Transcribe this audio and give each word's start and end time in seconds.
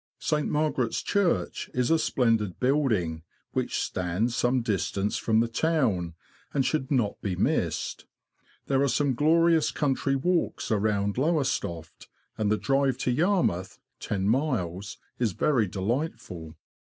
St. 0.17 0.47
Margaret's 0.49 1.03
Church 1.03 1.69
is 1.75 1.91
a 1.91 1.99
splendid 1.99 2.59
building, 2.59 3.21
which 3.51 3.79
stands 3.79 4.35
some 4.35 4.63
distance 4.63 5.17
from 5.17 5.41
the 5.41 5.47
town, 5.47 6.15
and 6.55 6.65
should 6.65 6.89
not 6.89 7.21
be 7.21 7.35
missed. 7.35 8.07
There 8.65 8.81
are 8.81 8.87
some 8.87 9.13
glorious 9.13 9.69
country 9.69 10.15
walks 10.15 10.71
around 10.71 11.19
Lowestoft, 11.19 12.09
and 12.35 12.51
the 12.51 12.57
drive 12.57 12.97
to 12.97 13.11
Yarmouth 13.11 13.77
(ten 13.99 14.27
miles) 14.27 14.97
is 15.19 15.33
very 15.33 15.67
delightful. 15.67 16.55